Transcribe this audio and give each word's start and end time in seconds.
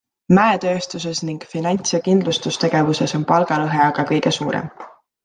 Mäetööstuses 0.35 1.19
ning 1.27 1.35
finants- 1.51 1.93
ja 1.95 1.99
kindlustustegevuses 2.07 3.13
on 3.21 3.27
palgalõhe 3.33 3.85
aga 3.91 4.07
kõige 4.13 4.33
suurem. 4.39 4.73